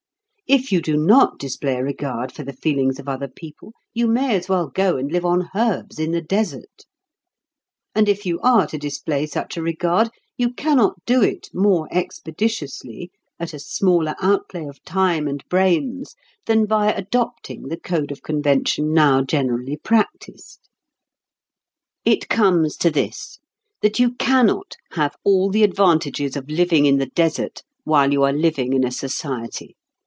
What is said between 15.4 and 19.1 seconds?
brains, than by adopting the code of convention